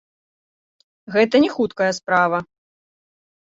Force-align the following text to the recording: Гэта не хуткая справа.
Гэта 1.17 1.43
не 1.45 1.51
хуткая 1.59 1.91
справа. 2.01 2.43